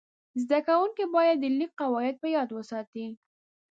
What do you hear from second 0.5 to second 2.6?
کوونکي باید د لیک قواعد په یاد